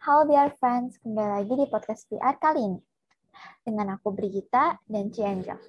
Halo 0.00 0.24
Biar 0.24 0.56
Friends, 0.56 0.96
kembali 1.04 1.28
lagi 1.28 1.54
di 1.60 1.68
podcast 1.68 2.08
PR 2.08 2.32
kali 2.40 2.72
ini. 2.72 2.80
Dengan 3.60 4.00
aku 4.00 4.16
Brigita 4.16 4.80
dan 4.88 5.12
Cianjel. 5.12 5.60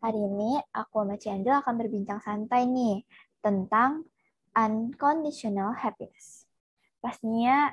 Hari 0.00 0.16
ini 0.16 0.56
aku 0.72 1.04
sama 1.04 1.20
Cianjel 1.20 1.60
akan 1.60 1.76
berbincang 1.76 2.24
santai 2.24 2.64
nih 2.64 3.04
tentang 3.44 4.08
unconditional 4.56 5.76
happiness. 5.76 6.48
Pastinya 7.04 7.68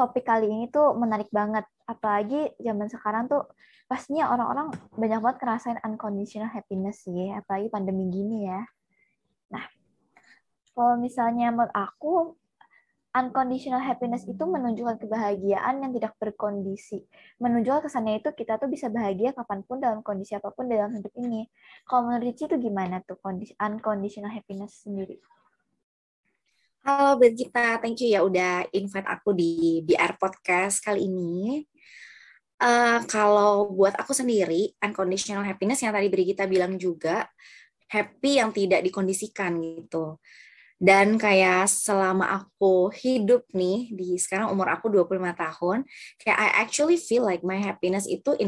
topik 0.00 0.24
kali 0.24 0.48
ini 0.48 0.72
tuh 0.72 0.96
menarik 0.96 1.28
banget. 1.28 1.68
Apalagi 1.84 2.56
zaman 2.56 2.88
sekarang 2.88 3.28
tuh 3.28 3.44
pastinya 3.92 4.32
orang-orang 4.32 4.72
banyak 4.96 5.20
banget 5.20 5.38
ngerasain 5.44 5.84
unconditional 5.84 6.48
happiness 6.48 7.04
sih. 7.04 7.28
Apalagi 7.28 7.68
pandemi 7.68 8.08
gini 8.08 8.48
ya. 8.48 8.64
Nah, 9.52 9.68
kalau 10.72 10.96
misalnya 10.96 11.52
menurut 11.52 11.76
aku 11.76 12.40
unconditional 13.18 13.82
happiness 13.82 14.22
itu 14.22 14.38
menunjukkan 14.46 15.02
kebahagiaan 15.02 15.82
yang 15.82 15.90
tidak 15.90 16.14
berkondisi. 16.22 17.02
Menunjukkan 17.42 17.90
kesannya 17.90 18.22
itu 18.22 18.30
kita 18.30 18.62
tuh 18.62 18.70
bisa 18.70 18.86
bahagia 18.86 19.34
kapan 19.34 19.66
pun 19.66 19.82
dalam 19.82 20.06
kondisi 20.06 20.38
apa 20.38 20.54
pun 20.54 20.70
dalam 20.70 20.94
hidup 20.94 21.10
ini. 21.18 21.50
Kalau 21.82 22.06
menurut 22.06 22.38
Cici 22.38 22.46
itu 22.46 22.56
gimana 22.70 23.02
tuh 23.02 23.18
kondisi 23.18 23.58
unconditional 23.58 24.30
happiness 24.30 24.86
sendiri? 24.86 25.18
Halo 26.86 27.18
Brigita, 27.18 27.82
thank 27.82 27.98
you 27.98 28.14
ya 28.14 28.22
udah 28.22 28.70
invite 28.70 29.04
aku 29.10 29.34
di 29.34 29.82
BR 29.82 30.14
Podcast 30.14 30.78
kali 30.80 31.10
ini. 31.10 31.66
Uh, 32.58 33.02
kalau 33.10 33.70
buat 33.74 33.98
aku 33.98 34.14
sendiri, 34.14 34.78
unconditional 34.78 35.42
happiness 35.42 35.82
yang 35.82 35.90
tadi 35.90 36.06
Brigita 36.06 36.46
bilang 36.46 36.78
juga, 36.78 37.26
happy 37.90 38.38
yang 38.38 38.54
tidak 38.54 38.80
dikondisikan 38.86 39.58
gitu. 39.58 40.22
Dan 40.78 41.18
kayak 41.18 41.66
selama 41.66 42.30
aku 42.38 42.94
hidup 42.94 43.50
nih 43.50 43.90
di 43.90 44.14
sekarang 44.14 44.54
umur 44.54 44.70
aku 44.70 44.86
25 44.86 45.34
tahun, 45.34 45.78
kayak 46.22 46.38
I 46.38 46.48
actually 46.62 46.94
feel 46.94 47.26
like 47.26 47.42
my 47.42 47.58
happiness 47.58 48.06
itu 48.06 48.38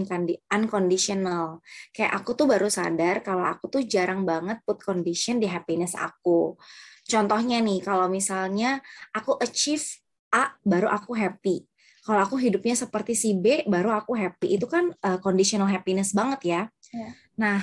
unconditional. 0.47 1.59
Kayak 1.91 2.23
aku 2.23 2.39
tuh 2.39 2.47
baru 2.47 2.71
sadar 2.71 3.27
kalau 3.27 3.43
aku 3.43 3.67
tuh 3.67 3.83
jarang 3.83 4.23
banget 4.23 4.63
put 4.63 4.79
condition 4.79 5.43
di 5.43 5.51
happiness 5.51 5.99
aku. 5.99 6.55
Contohnya 7.11 7.59
nih, 7.59 7.83
kalau 7.83 8.07
misalnya 8.07 8.79
aku 9.11 9.35
achieve 9.43 9.83
A, 10.31 10.55
baru 10.63 10.87
aku 10.87 11.19
happy. 11.19 11.67
Kalau 12.07 12.23
aku 12.23 12.39
hidupnya 12.39 12.79
seperti 12.79 13.19
si 13.19 13.35
B, 13.35 13.67
baru 13.67 13.91
aku 13.91 14.15
happy. 14.15 14.55
Itu 14.55 14.71
kan 14.71 14.95
uh, 15.03 15.19
conditional 15.19 15.67
happiness 15.67 16.15
banget 16.15 16.41
ya. 16.47 16.63
Yeah. 16.95 17.13
Nah, 17.35 17.59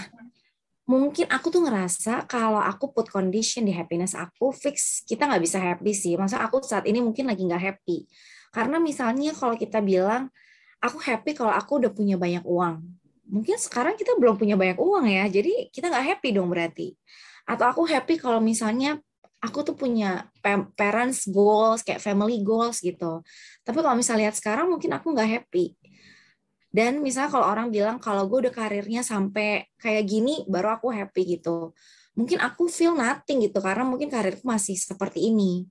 mungkin 0.88 1.28
aku 1.28 1.52
tuh 1.52 1.68
ngerasa 1.68 2.24
kalau 2.32 2.64
aku 2.64 2.96
put 2.96 3.12
condition 3.12 3.68
di 3.68 3.76
happiness 3.76 4.16
aku 4.16 4.56
fix 4.56 5.04
kita 5.04 5.28
nggak 5.28 5.44
bisa 5.44 5.60
happy 5.60 5.92
sih. 5.92 6.16
Masa 6.16 6.40
aku 6.40 6.64
saat 6.64 6.88
ini 6.88 7.04
mungkin 7.04 7.28
lagi 7.28 7.44
nggak 7.44 7.60
happy. 7.60 8.08
Karena 8.56 8.80
misalnya 8.80 9.36
kalau 9.36 9.60
kita 9.60 9.84
bilang 9.84 10.32
aku 10.80 10.98
happy 11.04 11.36
kalau 11.36 11.52
aku 11.52 11.84
udah 11.84 11.92
punya 11.92 12.16
banyak 12.16 12.42
uang. 12.48 12.88
Mungkin 13.28 13.60
sekarang 13.60 14.00
kita 14.00 14.16
belum 14.16 14.40
punya 14.40 14.56
banyak 14.56 14.80
uang 14.80 15.06
ya 15.12 15.28
jadi 15.28 15.68
kita 15.68 15.92
nggak 15.92 16.06
happy 16.16 16.30
dong 16.32 16.48
berarti. 16.48 16.96
Atau 17.44 17.68
aku 17.68 17.84
happy 17.84 18.16
kalau 18.16 18.40
misalnya 18.40 18.96
aku 19.44 19.68
tuh 19.68 19.76
punya 19.76 20.32
parents 20.80 21.28
goals 21.28 21.84
kayak 21.84 22.00
family 22.00 22.40
goals 22.40 22.80
gitu. 22.80 23.20
Tapi 23.68 23.78
kalau 23.84 24.00
misalnya 24.00 24.32
lihat 24.32 24.40
sekarang 24.40 24.72
mungkin 24.72 24.96
aku 24.96 25.12
nggak 25.12 25.30
happy 25.36 25.76
dan 26.78 27.02
misalnya 27.02 27.34
kalau 27.34 27.50
orang 27.50 27.74
bilang 27.74 27.98
kalau 27.98 28.30
gue 28.30 28.46
udah 28.46 28.54
karirnya 28.54 29.02
sampai 29.02 29.66
kayak 29.82 30.06
gini 30.06 30.46
baru 30.46 30.78
aku 30.78 30.94
happy 30.94 31.42
gitu. 31.42 31.74
Mungkin 32.14 32.38
aku 32.38 32.70
feel 32.70 32.94
nothing 32.94 33.50
gitu 33.50 33.58
karena 33.66 33.82
mungkin 33.82 34.14
karirku 34.14 34.46
masih 34.46 34.78
seperti 34.78 35.26
ini. 35.34 35.66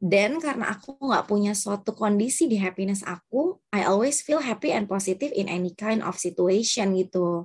Dan 0.00 0.40
karena 0.40 0.72
aku 0.72 0.96
nggak 0.96 1.28
punya 1.28 1.52
suatu 1.52 1.92
kondisi 1.92 2.48
di 2.48 2.56
happiness 2.56 3.04
aku, 3.04 3.60
I 3.76 3.84
always 3.84 4.24
feel 4.24 4.40
happy 4.40 4.72
and 4.72 4.88
positive 4.88 5.36
in 5.36 5.52
any 5.52 5.76
kind 5.76 6.00
of 6.00 6.16
situation 6.16 6.96
gitu. 6.96 7.44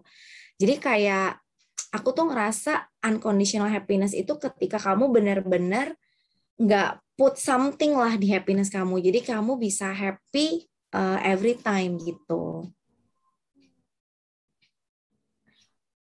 Jadi 0.56 0.80
kayak 0.80 1.44
aku 1.92 2.16
tuh 2.16 2.32
ngerasa 2.32 2.88
unconditional 3.04 3.68
happiness 3.68 4.16
itu 4.16 4.32
ketika 4.40 4.80
kamu 4.80 5.12
benar-benar 5.12 5.92
nggak 6.56 7.04
put 7.20 7.36
something 7.36 8.00
lah 8.00 8.16
di 8.16 8.32
happiness 8.32 8.72
kamu. 8.72 9.04
Jadi 9.04 9.28
kamu 9.28 9.60
bisa 9.60 9.92
happy 9.92 10.72
uh, 10.96 11.20
every 11.20 11.60
time 11.60 12.00
gitu. 12.00 12.72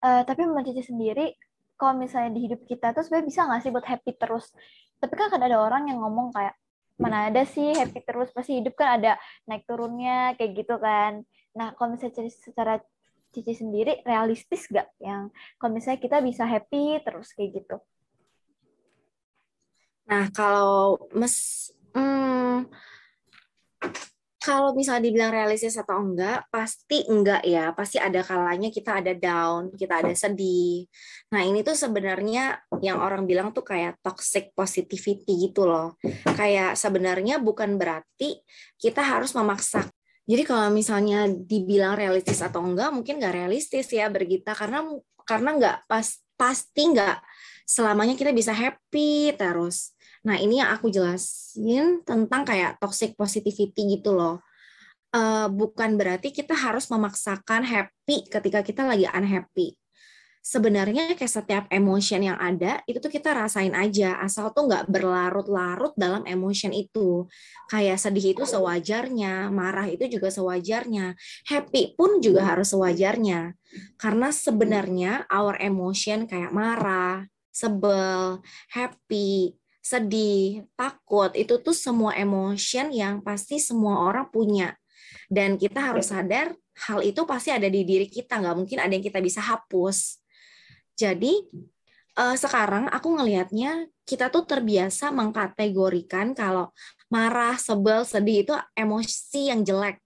Uh, 0.02 0.26
tapi 0.26 0.50
menurut 0.50 0.66
Cici 0.66 0.90
sendiri, 0.90 1.38
kalau 1.78 1.94
misalnya 1.94 2.34
di 2.34 2.50
hidup 2.50 2.66
kita 2.66 2.90
tuh 2.94 3.06
sebenarnya 3.06 3.28
bisa 3.30 3.40
nggak 3.46 3.62
sih 3.62 3.72
buat 3.74 3.86
happy 3.86 4.12
terus? 4.18 4.50
Tapi 4.98 5.14
kan 5.14 5.30
ada 5.38 5.58
orang 5.62 5.94
yang 5.94 6.02
ngomong 6.02 6.34
kayak, 6.34 6.58
mana 6.98 7.30
ada 7.30 7.46
sih 7.46 7.74
happy 7.74 8.02
terus, 8.06 8.34
pasti 8.34 8.58
hidup 8.62 8.74
kan 8.78 9.02
ada 9.02 9.18
naik 9.46 9.66
turunnya, 9.70 10.34
kayak 10.38 10.52
gitu 10.58 10.78
kan. 10.82 11.22
Nah, 11.54 11.74
kalau 11.78 11.94
misalnya 11.94 12.30
secara 12.30 12.82
Cici 13.32 13.56
sendiri, 13.56 14.04
realistis 14.04 14.68
nggak 14.68 14.92
yang 15.00 15.32
kalau 15.56 15.72
misalnya 15.72 16.04
kita 16.04 16.20
bisa 16.20 16.44
happy 16.44 17.00
terus 17.00 17.32
kayak 17.32 17.64
gitu? 17.64 17.78
Nah, 20.10 20.28
kalau 20.36 20.98
mes... 21.16 21.70
Hmm, 21.96 22.68
kalau 24.42 24.74
misalnya 24.74 25.06
dibilang 25.06 25.30
realistis 25.30 25.78
atau 25.78 26.02
enggak, 26.02 26.50
pasti 26.50 27.06
enggak 27.06 27.46
ya. 27.46 27.78
Pasti 27.78 28.02
ada 28.02 28.26
kalanya 28.26 28.74
kita 28.74 28.98
ada 28.98 29.14
down, 29.14 29.70
kita 29.78 30.02
ada 30.02 30.10
sedih. 30.18 30.90
Nah, 31.30 31.46
ini 31.46 31.62
tuh 31.62 31.78
sebenarnya 31.78 32.58
yang 32.82 32.98
orang 32.98 33.30
bilang 33.30 33.54
tuh 33.54 33.62
kayak 33.62 34.02
toxic 34.02 34.50
positivity 34.58 35.46
gitu 35.46 35.70
loh. 35.70 35.94
Kayak 36.26 36.74
sebenarnya 36.74 37.38
bukan 37.38 37.78
berarti 37.78 38.42
kita 38.82 39.06
harus 39.06 39.38
memaksa. 39.38 39.86
Jadi 40.26 40.42
kalau 40.42 40.74
misalnya 40.74 41.30
dibilang 41.30 41.94
realistis 41.94 42.42
atau 42.42 42.66
enggak, 42.66 42.90
mungkin 42.90 43.22
enggak 43.22 43.38
realistis 43.46 43.94
ya 43.94 44.10
Bergita 44.10 44.58
karena 44.58 44.82
karena 45.22 45.50
enggak 45.54 45.78
pas 45.86 46.18
pasti 46.34 46.90
enggak 46.90 47.22
selamanya 47.72 48.20
kita 48.20 48.36
bisa 48.36 48.52
happy 48.52 49.32
terus 49.40 49.96
Nah, 50.22 50.38
ini 50.38 50.62
yang 50.62 50.70
aku 50.70 50.94
jelasin 50.94 52.06
tentang 52.06 52.46
kayak 52.46 52.78
toxic 52.78 53.18
positivity 53.18 53.98
gitu 53.98 54.14
loh. 54.14 54.46
Uh, 55.12 55.52
bukan 55.52 56.00
berarti 56.00 56.32
kita 56.32 56.56
harus 56.56 56.88
memaksakan 56.88 57.68
happy 57.68 58.30
ketika 58.30 58.64
kita 58.64 58.86
lagi 58.86 59.10
unhappy. 59.10 59.76
Sebenarnya 60.42 61.14
kayak 61.14 61.30
setiap 61.30 61.66
emotion 61.70 62.26
yang 62.26 62.38
ada, 62.42 62.82
itu 62.90 62.98
tuh 62.98 63.14
kita 63.14 63.30
rasain 63.30 63.78
aja, 63.78 64.18
asal 64.26 64.50
tuh 64.50 64.66
nggak 64.66 64.90
berlarut-larut 64.90 65.94
dalam 65.94 66.26
emotion 66.26 66.74
itu. 66.74 67.30
Kayak 67.70 68.02
sedih 68.02 68.34
itu 68.34 68.42
sewajarnya, 68.46 69.54
marah 69.54 69.86
itu 69.86 70.10
juga 70.10 70.34
sewajarnya, 70.34 71.14
happy 71.46 71.94
pun 71.94 72.26
juga 72.26 72.42
harus 72.42 72.74
sewajarnya. 72.74 73.54
Karena 74.02 74.34
sebenarnya 74.34 75.30
our 75.30 75.62
emotion 75.62 76.26
kayak 76.26 76.50
marah, 76.50 77.30
sebel, 77.52 78.40
happy, 78.72 79.56
sedih, 79.84 80.66
takut, 80.74 81.30
itu 81.36 81.60
tuh 81.60 81.76
semua 81.76 82.16
emotion 82.16 82.90
yang 82.90 83.20
pasti 83.22 83.60
semua 83.62 84.08
orang 84.08 84.30
punya. 84.32 84.74
Dan 85.28 85.56
kita 85.60 85.92
harus 85.92 86.12
sadar 86.12 86.56
hal 86.88 87.00
itu 87.04 87.22
pasti 87.30 87.54
ada 87.54 87.68
di 87.68 87.86
diri 87.86 88.08
kita, 88.10 88.42
nggak 88.42 88.56
mungkin 88.58 88.78
ada 88.82 88.92
yang 88.92 89.04
kita 89.04 89.20
bisa 89.22 89.44
hapus. 89.44 90.18
Jadi 90.98 91.46
uh, 92.18 92.36
sekarang 92.36 92.90
aku 92.90 93.16
ngelihatnya 93.16 93.88
kita 94.04 94.28
tuh 94.34 94.44
terbiasa 94.44 95.14
mengkategorikan 95.14 96.34
kalau 96.36 96.74
marah, 97.08 97.56
sebel, 97.56 98.04
sedih 98.04 98.44
itu 98.44 98.54
emosi 98.76 99.52
yang 99.54 99.62
jelek 99.64 100.01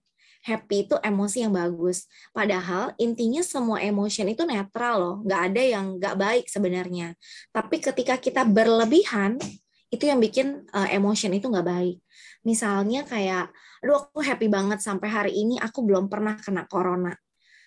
happy 0.46 0.86
itu 0.86 0.94
emosi 1.02 1.42
yang 1.42 1.52
bagus. 1.52 2.06
Padahal 2.30 2.94
intinya 3.02 3.42
semua 3.42 3.82
emotion 3.82 4.30
itu 4.30 4.46
netral 4.46 4.94
loh, 4.96 5.16
nggak 5.26 5.40
ada 5.50 5.62
yang 5.62 5.84
nggak 5.98 6.14
baik 6.14 6.44
sebenarnya. 6.46 7.18
Tapi 7.50 7.82
ketika 7.82 8.14
kita 8.22 8.46
berlebihan, 8.46 9.42
itu 9.90 10.06
yang 10.06 10.22
bikin 10.22 10.66
uh, 10.70 10.88
emotion 10.90 11.34
itu 11.34 11.50
nggak 11.50 11.66
baik. 11.66 11.98
Misalnya 12.46 13.02
kayak, 13.02 13.50
aduh 13.82 14.06
aku 14.06 14.22
happy 14.22 14.46
banget 14.46 14.78
sampai 14.78 15.08
hari 15.10 15.32
ini 15.34 15.58
aku 15.58 15.82
belum 15.82 16.06
pernah 16.06 16.38
kena 16.38 16.66
corona. 16.70 17.14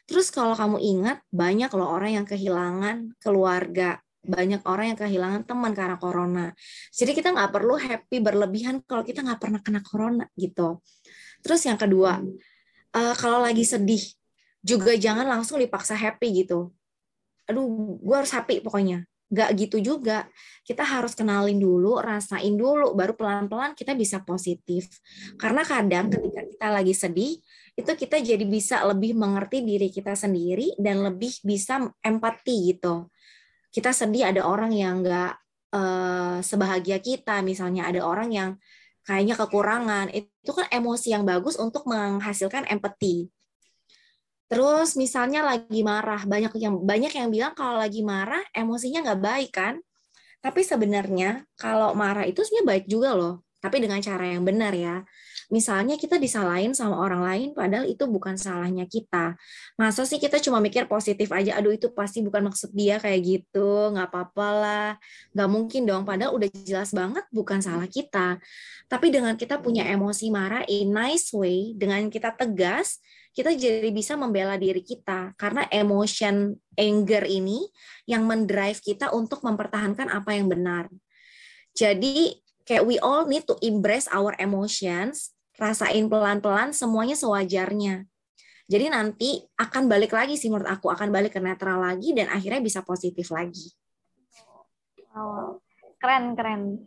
Terus 0.08 0.32
kalau 0.34 0.56
kamu 0.56 0.82
ingat, 0.82 1.22
banyak 1.30 1.70
loh 1.76 1.92
orang 1.92 2.24
yang 2.24 2.26
kehilangan 2.26 3.14
keluarga, 3.22 4.02
banyak 4.26 4.62
orang 4.68 4.96
yang 4.96 5.00
kehilangan 5.00 5.42
teman 5.48 5.72
karena 5.72 5.96
corona. 5.96 6.46
Jadi 6.92 7.12
kita 7.16 7.32
nggak 7.32 7.52
perlu 7.56 7.76
happy 7.78 8.18
berlebihan 8.20 8.84
kalau 8.84 9.06
kita 9.06 9.24
nggak 9.24 9.40
pernah 9.40 9.62
kena 9.64 9.82
corona 9.86 10.26
gitu. 10.36 10.84
Terus 11.40 11.62
yang 11.64 11.80
kedua, 11.80 12.20
uh, 12.94 13.16
kalau 13.18 13.44
lagi 13.44 13.66
sedih, 13.66 14.02
juga 14.60 14.96
jangan 14.96 15.28
langsung 15.28 15.60
dipaksa 15.60 15.96
happy 15.96 16.44
gitu. 16.46 16.72
Aduh, 17.50 17.98
gue 17.98 18.16
harus 18.16 18.30
happy 18.30 18.62
pokoknya 18.62 19.10
Gak 19.30 19.62
gitu 19.62 19.78
juga. 19.78 20.26
Kita 20.66 20.82
harus 20.82 21.14
kenalin 21.14 21.62
dulu, 21.62 22.02
rasain 22.02 22.58
dulu, 22.58 22.98
baru 22.98 23.14
pelan-pelan 23.14 23.78
kita 23.78 23.94
bisa 23.94 24.26
positif. 24.26 24.90
Karena 25.38 25.62
kadang 25.62 26.10
ketika 26.10 26.42
kita 26.50 26.68
lagi 26.74 26.94
sedih, 26.98 27.38
itu 27.78 27.92
kita 27.94 28.18
jadi 28.26 28.42
bisa 28.42 28.82
lebih 28.90 29.14
mengerti 29.14 29.62
diri 29.62 29.94
kita 29.94 30.18
sendiri 30.18 30.74
dan 30.82 31.06
lebih 31.06 31.30
bisa 31.46 31.94
empati 32.02 32.74
gitu. 32.74 33.14
Kita 33.70 33.94
sedih 33.94 34.34
ada 34.34 34.50
orang 34.50 34.74
yang 34.74 35.06
gak 35.06 35.38
uh, 35.78 36.42
sebahagia 36.42 36.98
kita, 36.98 37.46
misalnya 37.46 37.86
ada 37.86 38.02
orang 38.02 38.34
yang 38.34 38.50
kayaknya 39.10 39.34
kekurangan, 39.34 40.14
itu 40.14 40.52
kan 40.54 40.70
emosi 40.70 41.18
yang 41.18 41.26
bagus 41.26 41.58
untuk 41.58 41.90
menghasilkan 41.90 42.70
empati. 42.70 43.26
Terus 44.46 44.94
misalnya 44.94 45.42
lagi 45.42 45.82
marah, 45.82 46.22
banyak 46.30 46.54
yang 46.62 46.86
banyak 46.86 47.14
yang 47.14 47.30
bilang 47.34 47.54
kalau 47.58 47.82
lagi 47.82 48.06
marah 48.06 48.42
emosinya 48.54 49.02
nggak 49.02 49.22
baik 49.22 49.52
kan? 49.54 49.82
Tapi 50.46 50.62
sebenarnya 50.62 51.42
kalau 51.58 51.98
marah 51.98 52.30
itu 52.30 52.46
sebenarnya 52.46 52.70
baik 52.70 52.86
juga 52.86 53.18
loh, 53.18 53.34
tapi 53.58 53.82
dengan 53.82 53.98
cara 54.02 54.30
yang 54.30 54.46
benar 54.46 54.74
ya. 54.78 55.02
Misalnya 55.50 55.98
kita 55.98 56.22
disalahin 56.22 56.78
sama 56.78 57.02
orang 57.02 57.26
lain, 57.26 57.50
padahal 57.58 57.90
itu 57.90 58.06
bukan 58.06 58.38
salahnya 58.38 58.86
kita. 58.86 59.34
Masa 59.82 60.06
sih 60.06 60.22
kita 60.22 60.38
cuma 60.38 60.62
mikir 60.62 60.86
positif 60.86 61.34
aja, 61.34 61.58
aduh 61.58 61.74
itu 61.74 61.90
pasti 61.90 62.22
bukan 62.22 62.54
maksud 62.54 62.70
dia 62.70 63.02
kayak 63.02 63.20
gitu, 63.26 63.90
nggak 63.90 64.14
apa-apa 64.14 64.48
lah. 64.54 64.90
Nggak 65.34 65.50
mungkin 65.50 65.82
dong, 65.90 66.06
padahal 66.06 66.38
udah 66.38 66.50
jelas 66.54 66.94
banget 66.94 67.26
bukan 67.34 67.66
salah 67.66 67.90
kita. 67.90 68.38
Tapi 68.86 69.10
dengan 69.10 69.34
kita 69.34 69.58
punya 69.58 69.90
emosi 69.90 70.30
marah 70.30 70.62
in 70.70 70.94
nice 70.94 71.34
way, 71.34 71.74
dengan 71.74 72.06
kita 72.14 72.30
tegas, 72.38 73.02
kita 73.34 73.50
jadi 73.58 73.90
bisa 73.90 74.14
membela 74.14 74.54
diri 74.54 74.86
kita. 74.86 75.34
Karena 75.34 75.66
emotion 75.74 76.54
anger 76.78 77.26
ini 77.26 77.66
yang 78.06 78.30
mendrive 78.30 78.78
kita 78.86 79.10
untuk 79.18 79.42
mempertahankan 79.42 80.14
apa 80.14 80.38
yang 80.38 80.46
benar. 80.46 80.94
Jadi 81.74 82.38
kayak 82.70 82.86
we 82.86 83.02
all 83.02 83.26
need 83.26 83.50
to 83.50 83.58
embrace 83.66 84.06
our 84.14 84.38
emotions 84.38 85.34
rasain 85.60 86.08
pelan-pelan 86.08 86.72
semuanya 86.72 87.20
sewajarnya. 87.20 88.08
Jadi 88.70 88.86
nanti 88.88 89.30
akan 89.58 89.90
balik 89.90 90.14
lagi 90.14 90.38
sih 90.40 90.48
menurut 90.48 90.70
aku, 90.70 90.94
akan 90.94 91.10
balik 91.10 91.36
ke 91.36 91.42
netral 91.42 91.82
lagi 91.84 92.16
dan 92.16 92.30
akhirnya 92.32 92.62
bisa 92.64 92.80
positif 92.86 93.28
lagi. 93.34 93.74
Wow, 95.12 95.60
keren 95.98 96.38
keren. 96.38 96.86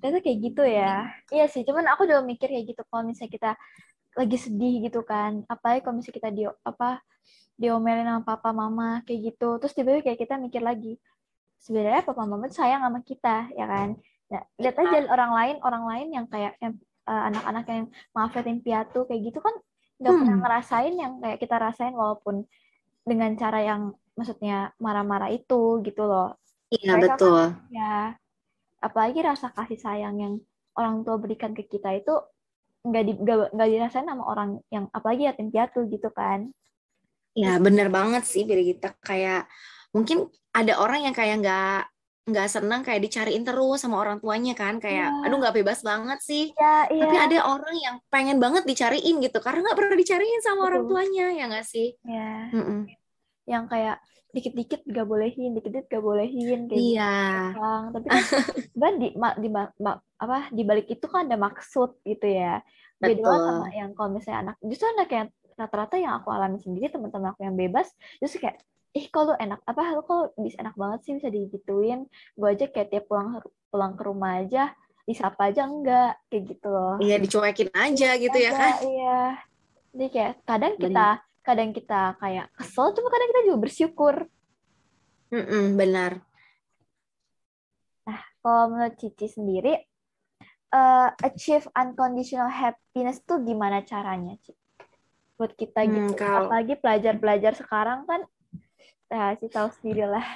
Ternyata 0.00 0.18
kayak 0.24 0.38
gitu 0.42 0.62
ya. 0.64 1.12
Iya 1.28 1.46
sih, 1.52 1.62
cuman 1.62 1.86
aku 1.92 2.08
juga 2.08 2.24
mikir 2.24 2.48
kayak 2.48 2.72
gitu 2.72 2.82
kalau 2.88 3.04
misalnya 3.04 3.30
kita 3.30 3.50
lagi 4.16 4.38
sedih 4.40 4.74
gitu 4.88 5.04
kan, 5.04 5.44
apalagi 5.44 5.84
kalau 5.84 6.00
misalnya 6.00 6.16
kita 6.16 6.30
di 6.32 6.42
apa 6.48 7.04
diomelin 7.60 8.08
sama 8.08 8.24
papa 8.24 8.50
mama 8.56 9.04
kayak 9.04 9.32
gitu, 9.32 9.60
terus 9.60 9.76
tiba-tiba 9.76 10.08
kayak 10.08 10.18
kita 10.24 10.40
mikir 10.40 10.64
lagi, 10.64 10.96
sebenarnya 11.60 12.00
papa 12.00 12.24
mama 12.24 12.48
tuh 12.48 12.56
sayang 12.64 12.80
sama 12.80 13.04
kita 13.04 13.52
ya 13.52 13.68
kan. 13.68 13.92
Nah, 14.32 14.42
lihat 14.56 14.76
aja 14.80 14.96
orang 15.12 15.32
lain 15.36 15.56
orang 15.60 15.84
lain 15.84 16.06
yang 16.16 16.26
kayak 16.32 16.56
yang 16.64 16.80
uh, 17.06 17.22
anak-anak 17.32 17.64
yang 17.70 17.86
maafin 18.12 18.58
piatu 18.60 19.06
kayak 19.06 19.32
gitu 19.32 19.38
kan 19.40 19.54
nggak 19.96 20.12
hmm. 20.12 20.20
pernah 20.20 20.36
ngerasain 20.44 20.94
yang 20.94 21.12
kayak 21.24 21.38
kita 21.40 21.56
rasain 21.56 21.94
walaupun 21.96 22.44
dengan 23.06 23.32
cara 23.38 23.64
yang 23.64 23.96
maksudnya 24.18 24.74
marah-marah 24.82 25.30
itu 25.32 25.80
gitu 25.86 26.02
loh. 26.04 26.36
Iya 26.68 26.98
Mereka 26.98 27.16
betul. 27.16 27.42
Kan, 27.54 27.72
ya 27.72 27.96
apalagi 28.82 29.18
rasa 29.24 29.54
kasih 29.54 29.78
sayang 29.80 30.16
yang 30.20 30.34
orang 30.76 31.06
tua 31.06 31.16
berikan 31.16 31.56
ke 31.56 31.64
kita 31.64 31.96
itu 31.96 32.12
nggak 32.86 33.04
di 33.06 33.12
nggak 33.56 33.68
dirasain 33.72 34.06
sama 34.06 34.24
orang 34.26 34.60
yang 34.68 34.86
apalagi 34.92 35.26
yatim 35.26 35.48
piatu 35.48 35.88
gitu 35.88 36.12
kan. 36.12 36.52
Ya 37.36 37.56
bener 37.60 37.88
banget 37.88 38.24
sih 38.24 38.44
kita 38.44 38.96
kayak 39.00 39.48
mungkin 39.92 40.28
ada 40.52 40.76
orang 40.80 41.08
yang 41.08 41.14
kayak 41.16 41.40
nggak 41.40 41.80
nggak 42.26 42.48
senang 42.50 42.82
kayak 42.82 43.06
dicariin 43.06 43.46
terus 43.46 43.86
sama 43.86 44.02
orang 44.02 44.18
tuanya 44.18 44.50
kan 44.58 44.82
kayak 44.82 45.14
yeah. 45.14 45.24
aduh 45.30 45.38
nggak 45.38 45.62
bebas 45.62 45.78
banget 45.86 46.18
sih 46.18 46.50
yeah, 46.58 46.90
yeah. 46.90 47.06
tapi 47.06 47.16
ada 47.22 47.38
orang 47.46 47.76
yang 47.78 47.96
pengen 48.10 48.42
banget 48.42 48.66
dicariin 48.66 49.22
gitu 49.22 49.38
karena 49.38 49.62
nggak 49.62 49.78
pernah 49.78 49.94
dicariin 49.94 50.42
sama 50.42 50.66
Betul. 50.66 50.66
orang 50.66 50.84
tuanya 50.90 51.26
ya 51.30 51.44
nggak 51.46 51.66
sih 51.70 51.88
yeah. 52.02 52.50
mm 52.50 52.64
-mm. 52.66 52.80
yang 53.46 53.70
kayak 53.70 54.02
dikit-dikit 54.34 54.82
gak 54.90 55.06
bolehin 55.06 55.54
dikit-dikit 55.54 55.86
gak 55.86 56.02
bolehin 56.02 56.66
kayak 56.66 56.82
iya 56.82 57.14
yeah. 57.54 57.88
gitu 57.94 57.94
tapi 57.94 58.06
kan 58.10 58.92
di, 59.00 59.08
di, 59.14 59.48
di 59.48 59.48
apa 60.18 60.38
di 60.50 60.62
balik 60.66 60.86
itu 60.90 61.06
kan 61.06 61.30
ada 61.30 61.38
maksud 61.38 62.02
gitu 62.02 62.26
ya 62.26 62.58
beda 62.98 63.22
sama 63.22 63.70
yang 63.70 63.94
kalau 63.94 64.10
misalnya 64.18 64.50
anak 64.50 64.56
justru 64.66 64.90
anak 64.98 65.08
yang 65.14 65.28
rata-rata 65.56 65.96
yang 65.96 66.12
aku 66.20 66.28
alami 66.34 66.58
sendiri 66.60 66.90
teman-teman 66.90 67.32
aku 67.32 67.46
yang 67.46 67.56
bebas 67.56 67.88
justru 68.20 68.44
kayak 68.44 68.60
ih 68.96 69.06
kalau 69.12 69.36
enak 69.36 69.60
apa 69.68 69.92
lu 69.92 70.00
kok 70.00 70.32
bisa 70.40 70.56
enak 70.64 70.72
banget 70.72 71.00
sih 71.04 71.12
bisa 71.20 71.28
digituin. 71.28 72.08
Gue 72.32 72.48
aja 72.56 72.64
kayak 72.64 72.88
tiap 72.88 73.04
pulang 73.12 73.44
pulang 73.68 73.92
ke 73.92 74.02
rumah 74.08 74.40
aja 74.40 74.72
disapa 75.06 75.52
aja 75.52 75.68
enggak 75.68 76.16
kayak 76.32 76.42
gitu 76.56 76.68
loh. 76.72 76.96
Iya 76.98 77.16
dicuekin 77.20 77.70
aja 77.76 78.08
gitu 78.16 78.38
ya 78.40 78.50
kan 78.50 78.74
iya. 78.82 79.20
Jadi 79.92 80.06
kayak 80.10 80.32
kadang 80.48 80.74
kita 80.80 81.06
benar. 81.20 81.44
kadang 81.44 81.70
kita 81.76 82.00
kayak 82.18 82.46
kesel 82.56 82.86
cuma 82.96 83.08
kadang 83.12 83.28
kita 83.30 83.40
juga 83.52 83.58
bersyukur. 83.60 84.14
Mm 85.30 85.44
-mm, 85.44 85.64
benar. 85.76 86.12
Nah 88.08 88.20
kalau 88.40 88.62
menurut 88.72 88.96
Cici 88.96 89.28
sendiri 89.28 89.78
uh, 90.72 91.12
achieve 91.22 91.68
unconditional 91.76 92.50
happiness 92.50 93.22
tuh 93.22 93.44
gimana 93.44 93.84
caranya 93.86 94.34
Cici 94.42 94.66
buat 95.36 95.52
kita 95.52 95.84
hmm, 95.84 95.92
gitu. 95.92 96.12
kalau... 96.16 96.48
apalagi 96.48 96.74
pelajar-pelajar 96.80 97.52
sekarang 97.60 98.08
kan 98.08 98.24
Nah, 99.06 99.38
sih 99.38 99.50
tahu 99.50 99.68
sendiri 99.78 100.06
lah. 100.06 100.26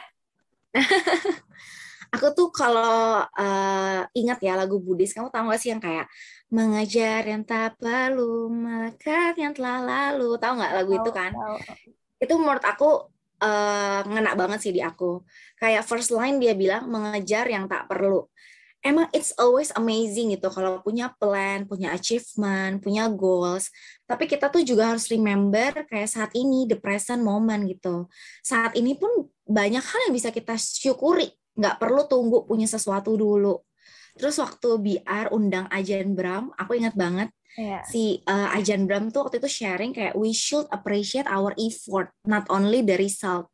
aku 2.15 2.27
tuh 2.35 2.49
kalau 2.51 3.23
uh, 3.27 4.01
ingat 4.15 4.39
ya 4.43 4.55
lagu 4.59 4.79
Buddhis, 4.79 5.15
kamu 5.15 5.31
tahu 5.31 5.51
gak 5.51 5.61
sih 5.63 5.71
yang 5.75 5.83
kayak 5.83 6.07
mengajar 6.51 7.23
yang 7.27 7.43
tak 7.47 7.79
perlu, 7.79 8.51
melekat 8.51 9.39
yang 9.39 9.55
telah 9.55 9.83
lalu, 9.83 10.39
tahu 10.39 10.53
nggak 10.59 10.75
lagu 10.75 10.93
tahu, 10.95 11.01
itu 11.03 11.11
kan? 11.15 11.31
Tahu. 11.35 11.57
Itu 12.23 12.35
menurut 12.39 12.65
aku 12.67 12.91
uh, 13.43 14.01
ngena 14.07 14.35
banget 14.35 14.59
sih 14.63 14.73
di 14.75 14.83
aku. 14.83 15.23
Kayak 15.59 15.87
first 15.87 16.11
line 16.11 16.43
dia 16.43 16.55
bilang 16.55 16.91
mengejar 16.91 17.47
yang 17.47 17.71
tak 17.71 17.87
perlu 17.87 18.27
emang 18.81 19.09
it's 19.13 19.37
always 19.37 19.69
amazing 19.77 20.33
gitu 20.33 20.49
kalau 20.49 20.81
punya 20.81 21.13
plan, 21.21 21.69
punya 21.69 21.93
achievement, 21.93 22.81
punya 22.81 23.09
goals. 23.13 23.69
Tapi 24.09 24.25
kita 24.25 24.49
tuh 24.49 24.65
juga 24.65 24.93
harus 24.93 25.09
remember 25.13 25.85
kayak 25.87 26.09
saat 26.09 26.33
ini 26.33 26.65
the 26.65 26.77
present 26.81 27.21
moment 27.21 27.69
gitu. 27.69 28.09
Saat 28.41 28.77
ini 28.77 28.97
pun 28.97 29.29
banyak 29.45 29.85
hal 29.85 30.01
yang 30.09 30.15
bisa 30.17 30.33
kita 30.33 30.57
syukuri. 30.57 31.29
Nggak 31.57 31.77
perlu 31.77 32.09
tunggu 32.09 32.49
punya 32.49 32.65
sesuatu 32.65 33.15
dulu. 33.15 33.61
Terus 34.17 34.37
waktu 34.43 34.69
BR 34.81 35.31
undang 35.31 35.71
Ajan 35.71 36.17
Bram, 36.17 36.51
aku 36.59 36.77
ingat 36.77 36.99
banget 36.99 37.31
yeah. 37.55 37.83
si 37.87 38.21
uh, 38.27 38.51
Ajan 38.57 38.89
Bram 38.89 39.09
tuh 39.13 39.27
waktu 39.27 39.39
itu 39.39 39.51
sharing 39.51 39.95
kayak 39.95 40.19
we 40.19 40.35
should 40.35 40.67
appreciate 40.75 41.29
our 41.31 41.55
effort, 41.61 42.11
not 42.27 42.49
only 42.51 42.83
the 42.83 42.97
result. 42.99 43.53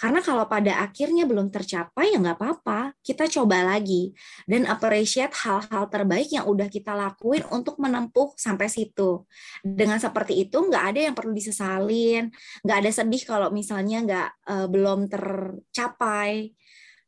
Karena 0.00 0.24
kalau 0.24 0.48
pada 0.48 0.80
akhirnya 0.80 1.28
belum 1.28 1.52
tercapai 1.52 2.16
ya 2.16 2.16
nggak 2.16 2.40
apa-apa, 2.40 2.96
kita 3.04 3.28
coba 3.28 3.76
lagi 3.76 4.16
dan 4.48 4.64
appreciate 4.64 5.36
hal-hal 5.44 5.92
terbaik 5.92 6.32
yang 6.32 6.48
udah 6.48 6.72
kita 6.72 6.96
lakuin 6.96 7.44
untuk 7.52 7.76
menempuh 7.76 8.32
sampai 8.32 8.72
situ. 8.72 9.28
Dengan 9.60 10.00
seperti 10.00 10.48
itu 10.48 10.56
nggak 10.56 10.84
ada 10.96 11.00
yang 11.04 11.12
perlu 11.12 11.36
disesalin, 11.36 12.32
nggak 12.64 12.78
ada 12.80 12.90
sedih 12.96 13.22
kalau 13.28 13.52
misalnya 13.52 14.00
nggak 14.00 14.28
uh, 14.48 14.66
belum 14.72 15.04
tercapai. 15.12 16.56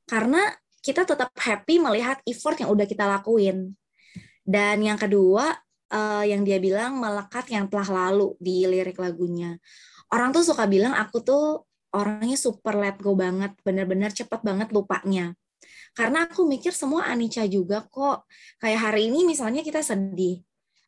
Karena 0.04 0.52
kita 0.84 1.08
tetap 1.08 1.32
happy 1.32 1.80
melihat 1.80 2.20
effort 2.28 2.60
yang 2.60 2.68
udah 2.76 2.84
kita 2.84 3.08
lakuin. 3.08 3.72
Dan 4.44 4.84
yang 4.84 5.00
kedua, 5.00 5.48
uh, 5.96 6.24
yang 6.28 6.44
dia 6.44 6.60
bilang 6.60 7.00
melekat 7.00 7.48
yang 7.56 7.72
telah 7.72 7.88
lalu 7.88 8.36
di 8.36 8.68
lirik 8.68 9.00
lagunya. 9.00 9.56
Orang 10.12 10.36
tuh 10.36 10.44
suka 10.44 10.68
bilang 10.68 10.92
aku 10.92 11.24
tuh 11.24 11.71
orangnya 11.92 12.36
super 12.40 12.74
let 12.76 12.98
go 12.98 13.12
banget, 13.14 13.52
bener-bener 13.62 14.10
cepet 14.10 14.40
banget 14.40 14.72
lupanya. 14.72 15.36
Karena 15.92 16.24
aku 16.24 16.48
mikir 16.48 16.72
semua 16.72 17.12
anicca 17.12 17.44
juga 17.44 17.84
kok. 17.84 18.24
Kayak 18.58 18.90
hari 18.90 19.12
ini 19.12 19.28
misalnya 19.28 19.60
kita 19.60 19.84
sedih, 19.84 20.40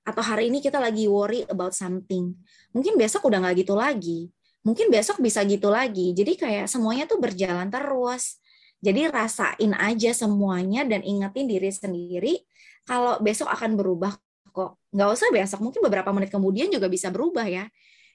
atau 0.04 0.20
hari 0.20 0.52
ini 0.52 0.60
kita 0.60 0.76
lagi 0.76 1.08
worry 1.08 1.48
about 1.48 1.72
something. 1.72 2.36
Mungkin 2.76 3.00
besok 3.00 3.24
udah 3.28 3.40
nggak 3.40 3.64
gitu 3.64 3.72
lagi. 3.72 4.28
Mungkin 4.64 4.88
besok 4.88 5.20
bisa 5.20 5.44
gitu 5.44 5.72
lagi. 5.72 6.12
Jadi 6.16 6.40
kayak 6.40 6.68
semuanya 6.68 7.04
tuh 7.08 7.20
berjalan 7.20 7.68
terus. 7.68 8.40
Jadi 8.84 9.08
rasain 9.08 9.72
aja 9.80 10.12
semuanya 10.12 10.84
dan 10.84 11.00
ingetin 11.00 11.48
diri 11.48 11.72
sendiri 11.72 12.34
kalau 12.84 13.16
besok 13.20 13.48
akan 13.48 13.80
berubah 13.80 14.12
kok. 14.52 14.76
Nggak 14.92 15.08
usah 15.08 15.28
besok, 15.32 15.60
mungkin 15.64 15.80
beberapa 15.80 16.12
menit 16.12 16.28
kemudian 16.28 16.68
juga 16.68 16.92
bisa 16.92 17.08
berubah 17.08 17.48
ya. 17.48 17.64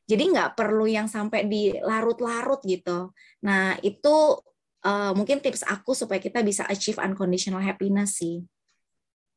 Jadi 0.09 0.23
nggak 0.33 0.57
perlu 0.57 0.89
yang 0.89 1.05
sampai 1.05 1.45
di 1.45 1.69
larut-larut 1.85 2.65
gitu. 2.65 3.13
Nah 3.45 3.77
itu 3.85 4.41
uh, 4.81 5.13
mungkin 5.13 5.37
tips 5.37 5.61
aku 5.69 5.93
supaya 5.93 6.17
kita 6.17 6.41
bisa 6.41 6.65
achieve 6.65 6.97
unconditional 6.97 7.61
happiness 7.61 8.17
sih. 8.17 8.41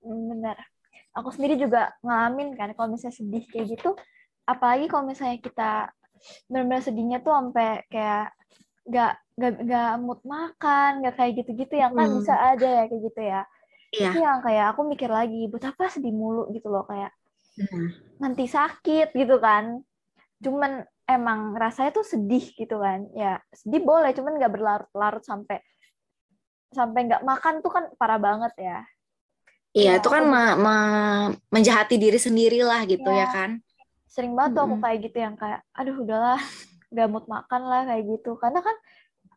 Hmm, 0.00 0.32
benar. 0.32 0.56
Aku 1.12 1.28
sendiri 1.28 1.60
juga 1.60 1.92
ngalamin 2.00 2.56
kan 2.56 2.72
kalau 2.72 2.96
misalnya 2.96 3.20
sedih 3.20 3.44
kayak 3.52 3.76
gitu, 3.76 3.92
apalagi 4.48 4.88
kalau 4.88 5.04
misalnya 5.04 5.38
kita 5.44 5.72
benar-benar 6.48 6.80
sedihnya 6.80 7.18
tuh 7.20 7.36
sampai 7.36 7.84
kayak 7.92 8.32
nggak 8.88 9.12
nggak 9.36 9.52
nggak 9.68 9.92
mood 10.00 10.20
makan, 10.24 10.90
nggak 11.04 11.14
kayak 11.20 11.32
gitu-gitu 11.44 11.74
yang 11.76 11.92
kan 11.92 12.08
hmm. 12.08 12.16
bisa 12.16 12.34
ada 12.34 12.68
ya 12.80 12.84
kayak 12.88 13.02
gitu 13.12 13.20
ya. 13.20 13.40
Iya. 13.92 14.08
Itu 14.08 14.18
yang 14.24 14.40
kayak 14.40 14.66
aku 14.72 14.80
mikir 14.88 15.10
lagi, 15.12 15.52
buat 15.52 15.68
apa 15.68 15.92
sedih 15.92 16.16
mulu 16.16 16.48
gitu 16.56 16.72
loh 16.72 16.88
kayak 16.88 17.12
hmm. 17.60 17.86
nanti 18.24 18.48
sakit 18.48 19.12
gitu 19.12 19.36
kan 19.36 19.84
cuman 20.42 20.82
emang 21.06 21.54
rasanya 21.54 21.94
tuh 21.94 22.06
sedih 22.06 22.42
gitu 22.58 22.82
kan. 22.82 23.06
Ya 23.14 23.38
sedih 23.54 23.82
boleh 23.86 24.10
cuman 24.12 24.36
nggak 24.36 24.52
berlarut-larut 24.52 25.22
sampai 25.22 25.62
sampai 26.72 27.00
nggak 27.06 27.22
makan 27.22 27.60
tuh 27.62 27.72
kan 27.72 27.84
parah 27.96 28.18
banget 28.18 28.52
ya. 28.58 28.78
Iya, 29.72 30.04
itu 30.04 30.08
kan 30.12 30.28
me 30.28 30.42
me 30.60 30.76
menjahati 31.48 31.96
diri 31.96 32.20
sendiri 32.20 32.60
lah 32.60 32.84
gitu 32.84 33.08
ya, 33.08 33.24
ya 33.24 33.26
kan. 33.32 33.50
sering 34.12 34.36
banget 34.36 34.60
tuh 34.60 34.62
aku 34.68 34.76
kayak 34.84 34.98
gitu 35.08 35.18
yang 35.24 35.34
kayak 35.40 35.64
aduh 35.72 35.96
udahlah 35.96 36.36
gak 36.92 37.08
mood 37.08 37.24
makan 37.24 37.62
lah 37.64 37.88
kayak 37.88 38.04
gitu. 38.04 38.36
Karena 38.36 38.60
kan 38.60 38.76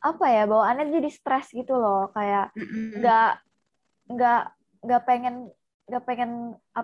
apa 0.03 0.25
ya 0.27 0.43
bawaannya 0.43 0.91
jadi 0.91 1.07
stres 1.07 1.55
gitu 1.55 1.79
loh. 1.79 2.11
Kayak 2.11 2.51
nggak 2.99 3.31
nggak 4.11 4.41
nggak 4.83 5.01
pengen 5.07 5.35
nggak 5.87 6.03
pengen 6.03 6.31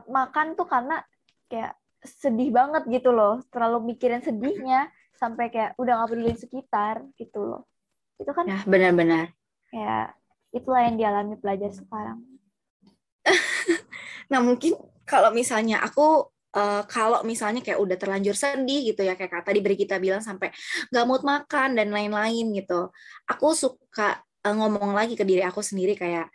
makan 0.08 0.48
tuh 0.56 0.68
karena 0.72 1.04
kayak 1.52 1.76
sedih 2.02 2.50
banget 2.50 2.84
gitu 2.90 3.10
loh 3.14 3.42
terlalu 3.54 3.94
mikirin 3.94 4.22
sedihnya 4.26 4.90
sampai 5.16 5.54
kayak 5.54 5.78
udah 5.78 5.94
nggak 6.02 6.10
peduli 6.12 6.34
sekitar 6.34 7.06
gitu 7.18 7.40
loh 7.46 7.62
itu 8.18 8.32
kan 8.34 8.46
Ya, 8.46 8.58
benar-benar. 8.66 9.34
kayak 9.70 10.18
itulah 10.52 10.82
yang 10.84 10.98
dialami 10.98 11.36
pelajar 11.38 11.72
sekarang 11.72 12.20
Nah, 14.32 14.40
mungkin 14.40 14.74
kalau 15.04 15.30
misalnya 15.36 15.84
aku 15.84 16.32
eh, 16.56 16.84
kalau 16.88 17.20
misalnya 17.28 17.60
kayak 17.60 17.80
udah 17.80 17.98
terlanjur 18.00 18.36
sedih 18.36 18.92
gitu 18.94 19.02
ya 19.04 19.14
kayak 19.20 19.32
kata 19.44 19.50
di 19.56 19.62
kita 19.76 20.00
bilang 20.00 20.24
sampai 20.24 20.52
nggak 20.92 21.06
mood 21.08 21.24
makan 21.28 21.76
dan 21.78 21.88
lain-lain 21.92 22.46
gitu. 22.56 22.90
Aku 23.28 23.52
suka 23.56 24.24
eh, 24.44 24.54
ngomong 24.56 24.96
lagi 24.96 25.14
ke 25.20 25.24
diri 25.28 25.44
aku 25.44 25.60
sendiri 25.60 25.94
kayak 26.00 26.32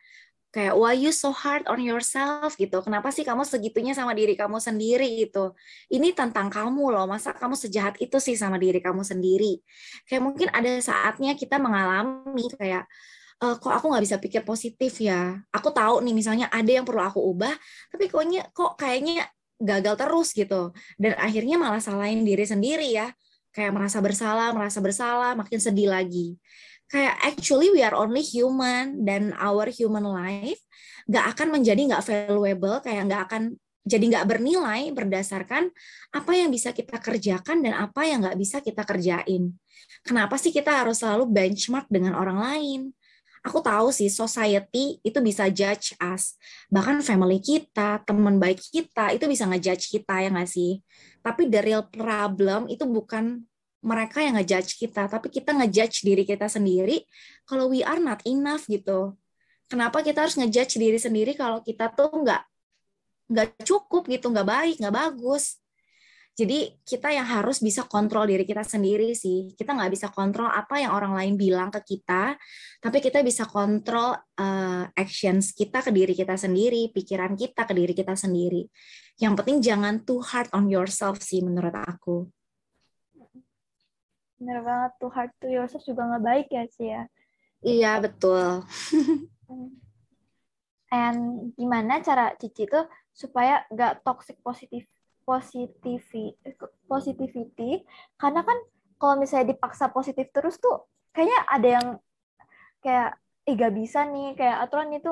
kayak 0.56 0.72
why 0.72 0.96
you 0.96 1.12
so 1.12 1.36
hard 1.36 1.68
on 1.68 1.76
yourself 1.84 2.56
gitu. 2.56 2.80
Kenapa 2.80 3.12
sih 3.12 3.28
kamu 3.28 3.44
segitunya 3.44 3.92
sama 3.92 4.16
diri 4.16 4.32
kamu 4.32 4.56
sendiri 4.56 5.04
gitu? 5.28 5.52
Ini 5.92 6.16
tentang 6.16 6.48
kamu 6.48 6.96
loh. 6.96 7.04
Masa 7.04 7.36
kamu 7.36 7.52
sejahat 7.60 8.00
itu 8.00 8.16
sih 8.16 8.40
sama 8.40 8.56
diri 8.56 8.80
kamu 8.80 9.04
sendiri? 9.04 9.60
Kayak 10.08 10.22
mungkin 10.24 10.48
ada 10.48 10.72
saatnya 10.80 11.36
kita 11.36 11.60
mengalami 11.60 12.48
kayak 12.56 12.88
"Eh, 13.44 13.54
kok 13.60 13.68
aku 13.68 13.92
nggak 13.92 14.04
bisa 14.08 14.16
pikir 14.16 14.42
positif 14.48 14.96
ya. 14.96 15.36
Aku 15.52 15.68
tahu 15.76 16.00
nih 16.00 16.16
misalnya 16.16 16.48
ada 16.48 16.72
yang 16.72 16.88
perlu 16.88 17.04
aku 17.04 17.20
ubah, 17.20 17.52
tapi 17.92 18.08
koknya 18.08 18.48
kok 18.56 18.80
kayaknya 18.80 19.28
gagal 19.60 19.94
terus 20.00 20.28
gitu. 20.32 20.72
Dan 20.96 21.12
akhirnya 21.20 21.60
malah 21.60 21.84
salahin 21.84 22.24
diri 22.24 22.48
sendiri 22.48 22.88
ya. 22.96 23.12
Kayak 23.52 23.72
merasa 23.76 24.00
bersalah, 24.00 24.52
merasa 24.56 24.80
bersalah, 24.80 25.32
makin 25.36 25.60
sedih 25.60 25.88
lagi. 25.92 26.36
Kayak 26.86 27.14
actually 27.22 27.74
we 27.74 27.82
are 27.82 27.98
only 27.98 28.22
human 28.22 29.02
dan 29.02 29.34
our 29.42 29.66
human 29.66 30.06
life 30.06 30.62
nggak 31.06 31.26
akan 31.34 31.48
menjadi 31.58 31.80
nggak 31.86 32.04
valuable, 32.06 32.78
kayak 32.82 33.02
nggak 33.10 33.22
akan 33.30 33.42
jadi 33.86 34.04
nggak 34.10 34.26
bernilai 34.26 34.90
berdasarkan 34.90 35.70
apa 36.10 36.32
yang 36.34 36.50
bisa 36.50 36.74
kita 36.74 36.98
kerjakan 36.98 37.62
dan 37.62 37.78
apa 37.78 38.02
yang 38.02 38.26
nggak 38.26 38.38
bisa 38.38 38.58
kita 38.58 38.82
kerjain. 38.82 39.54
Kenapa 40.02 40.34
sih 40.34 40.50
kita 40.50 40.82
harus 40.82 40.98
selalu 40.98 41.30
benchmark 41.30 41.86
dengan 41.86 42.18
orang 42.18 42.38
lain? 42.42 42.80
Aku 43.46 43.62
tahu 43.62 43.94
sih 43.94 44.10
society 44.10 44.98
itu 45.06 45.22
bisa 45.22 45.46
judge 45.46 45.94
us. 46.02 46.34
Bahkan 46.66 46.98
family 47.06 47.38
kita, 47.38 48.02
teman 48.02 48.42
baik 48.42 48.58
kita 48.58 49.14
itu 49.14 49.30
bisa 49.30 49.46
ngejudge 49.46 49.86
kita 49.86 50.26
ya 50.26 50.34
nggak 50.34 50.50
sih? 50.50 50.82
Tapi 51.22 51.46
the 51.46 51.62
real 51.62 51.86
problem 51.86 52.66
itu 52.66 52.82
bukan 52.90 53.46
mereka 53.84 54.24
yang 54.24 54.40
ngejudge 54.40 54.78
kita, 54.80 55.06
tapi 55.06 55.28
kita 55.28 55.52
ngejudge 55.52 56.02
diri 56.02 56.24
kita 56.24 56.48
sendiri 56.48 57.04
kalau 57.44 57.68
we 57.70 57.84
are 57.84 58.00
not 58.00 58.20
enough 58.24 58.64
gitu. 58.66 59.14
Kenapa 59.66 60.00
kita 60.00 60.26
harus 60.26 60.38
ngejudge 60.38 60.78
diri 60.78 60.98
sendiri 60.98 61.32
kalau 61.34 61.60
kita 61.60 61.90
tuh 61.90 62.10
nggak 62.10 62.42
nggak 63.26 63.48
cukup 63.66 64.06
gitu, 64.06 64.30
nggak 64.30 64.46
baik, 64.46 64.76
nggak 64.78 64.94
bagus. 64.94 65.58
Jadi 66.36 66.68
kita 66.84 67.16
yang 67.16 67.24
harus 67.24 67.64
bisa 67.64 67.88
kontrol 67.88 68.28
diri 68.28 68.44
kita 68.44 68.60
sendiri 68.60 69.16
sih. 69.16 69.56
Kita 69.56 69.72
nggak 69.72 69.88
bisa 69.88 70.12
kontrol 70.12 70.52
apa 70.52 70.76
yang 70.84 70.92
orang 70.92 71.16
lain 71.16 71.34
bilang 71.40 71.72
ke 71.72 71.80
kita, 71.80 72.36
tapi 72.76 73.00
kita 73.00 73.24
bisa 73.24 73.48
kontrol 73.48 74.12
uh, 74.36 74.84
actions 74.92 75.56
kita 75.56 75.80
ke 75.80 75.88
diri 75.88 76.12
kita 76.12 76.36
sendiri, 76.36 76.92
pikiran 76.92 77.32
kita 77.32 77.64
ke 77.64 77.72
diri 77.72 77.96
kita 77.96 78.12
sendiri. 78.12 78.68
Yang 79.16 79.32
penting 79.40 79.58
jangan 79.64 79.94
too 80.04 80.20
hard 80.20 80.52
on 80.52 80.68
yourself 80.68 81.24
sih 81.24 81.40
menurut 81.40 81.72
aku. 81.72 82.28
Bener 84.36 84.60
banget 84.60 84.92
tuh 85.00 85.10
hard 85.12 85.32
to 85.40 85.48
yourself 85.48 85.82
juga 85.84 86.04
nggak 86.04 86.24
baik 86.24 86.46
ya 86.52 86.64
sih 86.76 86.88
ya? 86.92 87.02
Iya 87.64 87.92
betul. 88.04 88.62
And 90.92 91.50
gimana 91.58 91.98
cara 92.04 92.36
Cici 92.38 92.68
tuh 92.68 92.86
supaya 93.10 93.64
nggak 93.72 94.06
toxic 94.06 94.38
positif 94.44 94.86
positivity 95.26 96.36
positivity? 96.86 97.82
Karena 98.14 98.46
kan 98.46 98.58
kalau 99.00 99.18
misalnya 99.18 99.56
dipaksa 99.56 99.90
positif 99.90 100.30
terus 100.30 100.60
tuh 100.62 100.86
kayaknya 101.10 101.40
ada 101.48 101.68
yang 101.80 101.86
kayak 102.84 103.18
eh 103.46 103.54
gak 103.54 103.74
bisa 103.74 104.06
nih 104.06 104.34
kayak 104.38 104.58
aturan 104.62 104.90
itu 104.94 105.10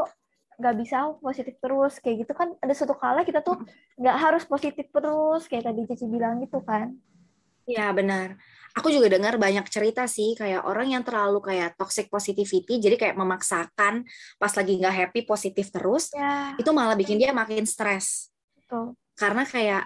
nggak 0.55 0.77
bisa 0.79 0.97
positif 1.19 1.55
terus 1.59 1.99
kayak 1.99 2.23
gitu 2.23 2.33
kan. 2.37 2.55
Ada 2.63 2.75
suatu 2.79 2.95
kala 2.95 3.27
kita 3.27 3.43
tuh 3.43 3.59
nggak 3.99 4.17
harus 4.21 4.47
positif 4.47 4.87
terus 4.95 5.51
kayak 5.51 5.67
tadi 5.67 5.83
Cici 5.91 6.07
bilang 6.07 6.39
gitu 6.39 6.63
kan. 6.63 6.95
Iya 7.67 7.91
benar. 7.97 8.37
Aku 8.75 8.91
juga 8.91 9.07
dengar 9.07 9.39
banyak 9.39 9.63
cerita 9.71 10.03
sih 10.11 10.35
kayak 10.35 10.67
orang 10.67 10.91
yang 10.91 11.07
terlalu 11.07 11.39
kayak 11.39 11.79
toxic 11.79 12.11
positivity, 12.11 12.83
jadi 12.83 12.99
kayak 12.99 13.15
memaksakan 13.15 14.03
pas 14.35 14.51
lagi 14.51 14.73
nggak 14.83 14.95
happy 14.95 15.21
positif 15.23 15.71
terus, 15.71 16.11
ya 16.11 16.59
itu 16.59 16.71
malah 16.75 16.99
bikin 16.99 17.23
dia 17.23 17.31
makin 17.31 17.63
stres. 17.71 18.35
karena 19.15 19.47
kayak 19.47 19.83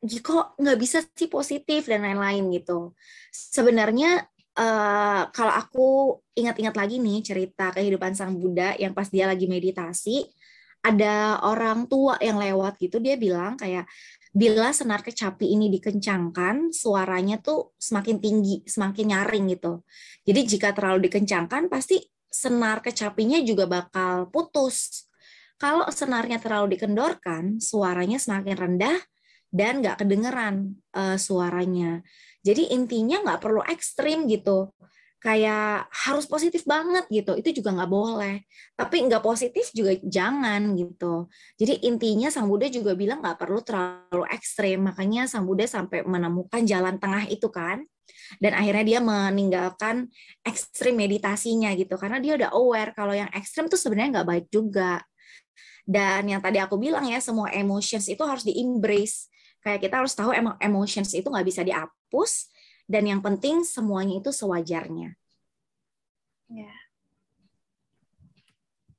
"Ih, 0.00 0.24
kok 0.24 0.56
nggak 0.56 0.78
bisa 0.80 1.04
sih 1.04 1.28
positif 1.28 1.84
dan 1.84 2.00
lain-lain 2.00 2.48
gitu. 2.56 2.96
Sebenarnya 3.28 4.24
eh, 4.56 5.22
kalau 5.36 5.52
aku 5.52 5.88
ingat-ingat 6.32 6.72
lagi 6.80 6.96
nih 6.96 7.20
cerita 7.20 7.76
kehidupan 7.76 8.16
sang 8.16 8.32
Buddha 8.40 8.72
yang 8.80 8.96
pas 8.96 9.08
dia 9.12 9.28
lagi 9.28 9.44
meditasi, 9.44 10.24
ada 10.80 11.44
orang 11.44 11.84
tua 11.92 12.16
yang 12.24 12.40
lewat 12.40 12.80
gitu 12.80 12.96
dia 13.04 13.20
bilang 13.20 13.60
kayak 13.60 13.84
bila 14.30 14.70
senar 14.70 15.02
kecapi 15.02 15.42
ini 15.42 15.66
dikencangkan, 15.74 16.70
suaranya 16.70 17.42
tuh 17.42 17.74
semakin 17.82 18.22
tinggi, 18.22 18.62
semakin 18.62 19.06
nyaring 19.10 19.44
gitu. 19.50 19.82
Jadi 20.22 20.40
jika 20.46 20.70
terlalu 20.70 21.10
dikencangkan, 21.10 21.66
pasti 21.66 21.98
senar 22.30 22.78
kecapinya 22.78 23.42
juga 23.42 23.66
bakal 23.66 24.30
putus. 24.30 25.10
Kalau 25.58 25.84
senarnya 25.90 26.38
terlalu 26.38 26.78
dikendorkan, 26.78 27.58
suaranya 27.58 28.22
semakin 28.22 28.56
rendah 28.56 28.98
dan 29.50 29.82
nggak 29.82 30.06
kedengeran 30.06 30.78
uh, 30.94 31.18
suaranya. 31.18 32.00
Jadi 32.46 32.70
intinya 32.70 33.20
nggak 33.26 33.40
perlu 33.42 33.60
ekstrim 33.66 34.30
gitu. 34.30 34.70
Kayak 35.20 35.92
harus 35.92 36.24
positif 36.24 36.64
banget 36.64 37.04
gitu, 37.12 37.36
itu 37.36 37.60
juga 37.60 37.76
nggak 37.76 37.92
boleh. 37.92 38.40
Tapi 38.72 39.04
nggak 39.04 39.20
positif 39.20 39.68
juga 39.76 39.92
jangan 40.00 40.72
gitu. 40.80 41.28
Jadi 41.60 41.84
intinya 41.84 42.32
Sang 42.32 42.48
Buddha 42.48 42.72
juga 42.72 42.96
bilang 42.96 43.20
nggak 43.20 43.36
perlu 43.36 43.60
terlalu 43.60 44.24
ekstrim. 44.32 44.80
Makanya 44.80 45.28
Sang 45.28 45.44
Buddha 45.44 45.68
sampai 45.68 46.08
menemukan 46.08 46.64
jalan 46.64 46.96
tengah 46.96 47.28
itu 47.28 47.52
kan. 47.52 47.84
Dan 48.40 48.56
akhirnya 48.56 48.96
dia 48.96 49.00
meninggalkan 49.04 50.08
ekstrim 50.40 50.96
meditasinya 50.96 51.68
gitu. 51.76 52.00
Karena 52.00 52.16
dia 52.16 52.40
udah 52.40 52.50
aware 52.56 52.96
kalau 52.96 53.12
yang 53.12 53.28
ekstrim 53.36 53.68
tuh 53.68 53.76
sebenarnya 53.76 54.24
nggak 54.24 54.28
baik 54.28 54.46
juga. 54.48 55.04
Dan 55.84 56.32
yang 56.32 56.40
tadi 56.40 56.56
aku 56.62 56.80
bilang 56.80 57.04
ya, 57.04 57.20
semua 57.20 57.52
emotions 57.52 58.08
itu 58.08 58.24
harus 58.24 58.40
di-embrace. 58.46 59.28
Kayak 59.60 59.84
kita 59.84 59.94
harus 60.00 60.16
tahu 60.16 60.32
emang 60.32 60.56
emotions 60.56 61.12
itu 61.12 61.28
nggak 61.28 61.44
bisa 61.44 61.60
dihapus, 61.60 62.32
dan 62.90 63.06
yang 63.06 63.22
penting 63.22 63.62
semuanya 63.62 64.18
itu 64.18 64.34
sewajarnya. 64.34 65.14
ya 66.50 66.74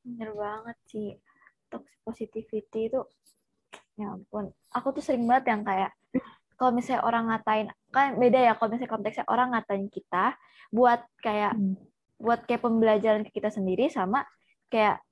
bener 0.07 0.31
banget 0.31 0.77
sih 0.88 1.07
toxic 1.67 2.00
positivity 2.07 2.88
itu 2.88 3.01
ya 4.00 4.15
ampun 4.15 4.55
aku 4.71 4.95
tuh 4.95 5.03
sering 5.03 5.27
banget 5.27 5.51
yang 5.51 5.62
kayak 5.67 5.91
kalau 6.55 6.71
misalnya 6.71 7.03
orang 7.03 7.27
ngatain 7.27 7.67
kan 7.91 8.15
beda 8.15 8.39
ya 8.39 8.53
kalau 8.55 8.71
misalnya 8.71 8.93
konteksnya 8.95 9.25
orang 9.27 9.51
ngatain 9.51 9.91
kita 9.91 10.39
buat 10.71 11.03
kayak 11.19 11.60
Hmm. 11.60 11.75
buat 12.21 12.48
kayak 12.48 12.63
pembelajaran 12.63 13.27
ke 13.27 13.36
kita 13.36 13.51
sendiri 13.51 13.91
sama 13.91 14.24
kayak 14.71 15.03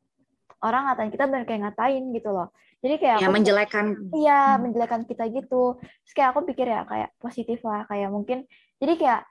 orang 0.63 0.88
ngatain 0.88 1.12
kita 1.12 1.27
benar 1.27 1.43
kayak 1.43 1.62
ngatain 1.67 2.03
gitu 2.15 2.29
loh 2.31 2.48
jadi 2.79 2.95
kayak 2.95 3.17
Ya 3.19 3.27
aku 3.27 3.36
menjelekan. 3.36 3.86
Iya, 4.15 4.39
Hmm. 4.55 4.59
menjelekan 4.63 5.01
kita 5.03 5.27
gitu. 5.27 5.75
Terus 5.83 6.13
kayak 6.15 6.29
aku 6.31 6.48
pikir 6.48 6.63
ya 6.63 6.88
kayak 6.88 7.12
positif 7.19 7.59
lah, 7.67 7.83
kayak 7.83 8.07
mungkin 8.07 8.48
jadi 8.81 8.93
kayak 9.00 9.21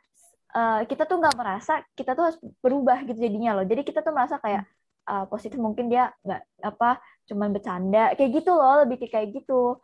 eh, 0.56 0.80
kita 0.90 1.02
tuh 1.08 1.16
nggak 1.20 1.36
merasa 1.36 1.72
kita 1.92 2.12
tuh 2.16 2.22
harus 2.32 2.38
berubah 2.64 2.98
gitu 3.08 3.18
jadinya 3.20 3.58
loh. 3.60 3.64
Jadi 3.68 3.82
kita 3.84 4.00
tuh 4.04 4.12
merasa 4.16 4.36
kayak 4.40 4.62
eh, 5.08 5.24
positif 5.32 5.58
mungkin 5.60 5.88
dia 5.92 6.12
nggak 6.24 6.42
apa 6.64 7.00
cuman 7.28 7.48
bercanda 7.52 8.12
kayak 8.16 8.30
gitu 8.40 8.50
loh, 8.56 8.84
lebih 8.84 8.96
kayak 9.08 9.28
gitu. 9.36 9.76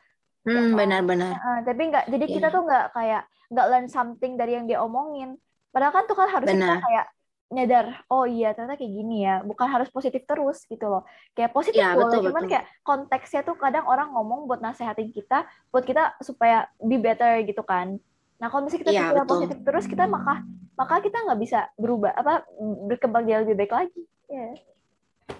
Hmm, 0.44 0.76
benar-benar. 0.76 1.33
Eh, 1.37 1.59
tapi 1.64 1.83
nggak 1.92 2.04
jadi 2.12 2.25
kita 2.28 2.49
Iya. 2.49 2.54
tuh 2.54 2.62
nggak 2.68 2.85
kayak 2.97 3.23
nggak 3.52 3.66
learn 3.71 3.88
something 3.88 4.33
dari 4.40 4.52
yang 4.56 4.64
dia 4.68 4.80
omongin. 4.85 5.37
Padahal 5.73 5.92
kan 5.92 6.04
tuh 6.09 6.16
kan 6.16 6.28
harusnya 6.30 6.56
kita 6.61 6.76
kayak 6.87 7.06
nyadar, 7.54 7.87
oh 8.11 8.25
iya 8.26 8.50
ternyata 8.56 8.75
kayak 8.80 8.92
gini 8.99 9.16
ya, 9.23 9.44
bukan 9.47 9.68
harus 9.71 9.87
positif 9.92 10.26
terus 10.26 10.64
gitu 10.66 10.87
loh. 10.90 11.02
Kayak 11.37 11.54
positif 11.54 11.78
Iya, 11.78 11.94
boleh, 11.94 12.02
betul, 12.02 12.21
cuman 12.26 12.42
betul. 12.42 12.50
kayak 12.50 12.64
konteksnya 12.83 13.40
tuh 13.47 13.54
kadang 13.54 13.85
orang 13.87 14.09
ngomong 14.11 14.49
buat 14.50 14.59
nasehatin 14.64 15.11
kita, 15.14 15.47
buat 15.71 15.85
kita 15.87 16.18
supaya 16.25 16.66
be 16.83 16.97
better 16.99 17.44
gitu 17.47 17.62
kan. 17.62 18.00
Nah 18.45 18.53
kalau 18.53 18.69
misalnya 18.69 18.83
kita 18.85 18.93
Iya, 18.93 19.01
pikirnya 19.09 19.25
betul. 19.25 19.33
positif 19.33 19.59
terus, 19.65 19.85
kita 19.89 20.05
maka 20.05 20.45
maka 20.77 21.01
kita 21.01 21.17
nggak 21.25 21.41
bisa 21.41 21.65
berubah 21.81 22.13
apa 22.13 22.45
berkembang 22.93 23.25
jadi 23.25 23.49
lebih 23.49 23.57
baik 23.65 23.73
lagi. 23.73 24.03
Iya. 24.29 24.49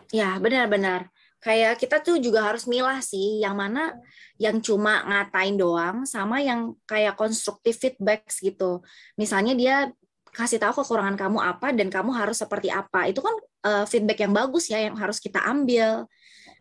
Ya, 0.09 0.31
benar-benar. 0.41 1.13
kayak 1.45 1.77
kita 1.77 2.01
tuh 2.01 2.17
juga 2.17 2.41
harus 2.41 2.65
milah 2.65 3.05
sih 3.05 3.45
yang 3.45 3.53
mana 3.53 3.93
yang 4.41 4.65
cuma 4.65 5.05
ngatain 5.05 5.61
doang 5.61 6.09
sama 6.09 6.41
yang 6.41 6.73
kayak 6.89 7.21
konstruktif 7.21 7.77
feedback 7.77 8.25
gitu 8.41 8.81
misalnya 9.21 9.53
dia 9.53 9.93
kasih 10.33 10.57
tahu 10.57 10.81
kekurangan 10.81 11.21
kamu 11.21 11.45
apa 11.45 11.77
dan 11.77 11.93
kamu 11.93 12.17
harus 12.17 12.41
seperti 12.41 12.73
apa 12.73 13.13
itu 13.13 13.21
kan 13.21 13.37
uh, 13.61 13.85
feedback 13.85 14.25
yang 14.25 14.33
bagus 14.33 14.73
ya 14.73 14.89
yang 14.89 14.97
harus 14.97 15.21
kita 15.21 15.45
ambil 15.45 16.09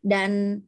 dan 0.04 0.60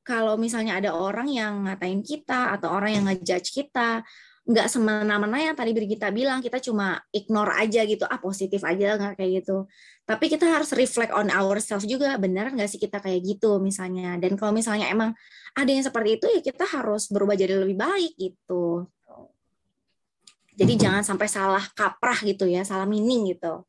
kalau 0.00 0.40
misalnya 0.40 0.80
ada 0.80 0.96
orang 0.96 1.28
yang 1.28 1.68
ngatain 1.68 2.00
kita 2.00 2.56
atau 2.56 2.72
orang 2.72 2.96
yang 2.96 3.04
ngejudge 3.04 3.52
kita 3.52 4.00
nggak 4.48 4.66
semena-mena 4.72 5.52
yang 5.52 5.52
tadi 5.52 5.76
Brigita 5.76 6.08
bilang 6.08 6.40
kita 6.40 6.56
cuma 6.56 6.96
ignore 7.12 7.52
aja 7.60 7.84
gitu 7.84 8.08
ah 8.08 8.16
positif 8.16 8.64
aja 8.64 8.96
nggak 8.96 9.20
kayak 9.20 9.44
gitu. 9.44 9.68
Tapi 10.08 10.24
kita 10.32 10.48
harus 10.48 10.72
reflect 10.72 11.12
on 11.12 11.28
ourselves 11.28 11.84
juga 11.84 12.16
benar 12.16 12.48
nggak 12.56 12.64
sih 12.64 12.80
kita 12.80 13.04
kayak 13.04 13.20
gitu 13.28 13.60
misalnya? 13.60 14.16
Dan 14.16 14.40
kalau 14.40 14.56
misalnya 14.56 14.88
emang 14.88 15.12
ada 15.52 15.68
yang 15.68 15.84
seperti 15.84 16.16
itu 16.16 16.26
ya 16.32 16.40
kita 16.40 16.64
harus 16.64 17.12
berubah 17.12 17.36
jadi 17.36 17.60
lebih 17.60 17.76
baik 17.76 18.16
gitu. 18.16 18.88
Jadi 20.58 20.74
jangan 20.80 21.04
sampai 21.04 21.28
salah 21.28 21.64
kaprah 21.76 22.18
gitu 22.24 22.48
ya 22.48 22.64
salah 22.64 22.88
meaning 22.88 23.36
gitu 23.36 23.68